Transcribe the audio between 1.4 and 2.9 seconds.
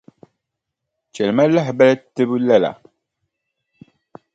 lahabali tibu lala.